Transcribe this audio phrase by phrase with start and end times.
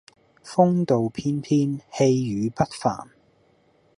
[0.43, 3.11] 風度翩翩、氣宇不凡